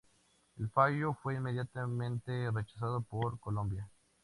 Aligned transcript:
El 0.57 0.67
fallo 0.71 1.15
fue 1.21 1.35
inmediatamente 1.35 2.49
rechazado 2.49 3.01
por 3.03 3.39
Colombia. 3.39 3.87